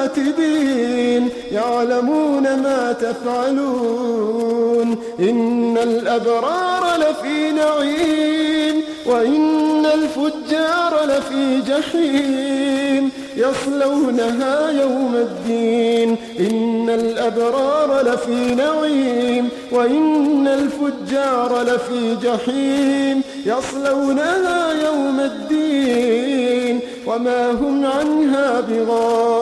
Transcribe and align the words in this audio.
كاتبين 0.00 1.28
يعلمون 1.52 2.42
ما 2.42 2.92
تفعلون 2.92 4.96
إن 5.20 5.78
الأبرار 5.78 6.96
لفي 6.96 7.50
نعيم 7.50 8.82
وإن 9.06 9.86
الفجار 9.86 11.04
لفي 11.04 11.60
جحيم 11.68 13.10
يصلونها 13.36 14.70
يوم 14.70 15.14
الدين 15.14 16.16
إن 16.40 16.90
الأبرار 16.90 18.02
لفي 18.02 18.54
نعيم 18.54 19.48
وإن 19.72 20.48
الفجار 20.48 21.62
لفي 21.62 22.16
جحيم 22.22 23.22
يصلونها 23.46 24.72
يوم 24.72 25.20
الدين 25.20 26.80
وما 27.06 27.50
هم 27.50 27.86
عنها 27.86 28.60
بغائبين 28.60 29.39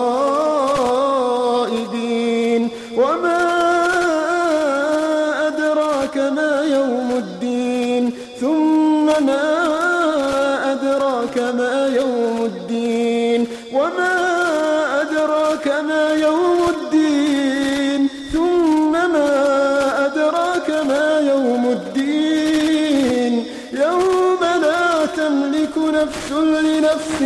أدراك 6.09 6.33
ما 6.33 6.63
يوم 6.65 7.11
الدين 7.17 8.13
ثم 8.41 9.07
ما 9.27 9.45
أدراك 10.73 11.39
ما 11.39 11.87
يوم 11.97 12.45
الدين 12.45 13.47
وما 13.73 14.15
أدراك 15.01 15.67
ما 15.89 16.13
يوم 16.13 16.59
الدين 16.69 18.09
ثم 18.33 18.93
ما 18.93 20.07
أدراك 20.07 20.71
ما 20.71 21.21
يوم 21.21 21.67
الدين. 21.67 23.47
يوم 23.73 24.41
لا 24.63 25.07
تملك 25.17 25.77
نفس 25.79 26.33
لنفس 26.33 27.19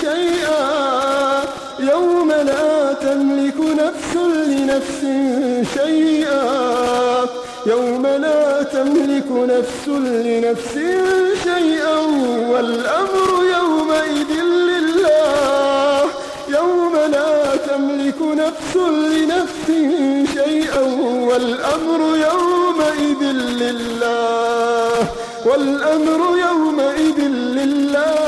شيئا 0.00 1.42
يوم 1.80 2.32
لا 2.32 2.92
تملك 2.92 3.58
نفس 3.60 4.16
لنفس 4.16 5.00
شيئا. 5.74 6.57
يوم 7.68 8.06
لا 8.06 8.62
تملك 8.62 9.30
نفس 9.30 9.88
لنفس 9.88 10.74
شيئا 11.44 11.98
والأمر 12.50 13.28
يومئذ 13.58 14.32
لله. 14.70 16.04
يوم 16.48 16.94
لا 17.12 17.56
تملك 17.56 18.20
نفس 18.22 18.76
لنفس 18.76 19.66
شيئا 20.34 20.82
والأمر 21.28 22.00
يومئذ 22.28 23.22
لله. 23.62 25.06
والأمر 25.44 26.20
يومئذ 26.48 27.20
لله. 27.58 28.27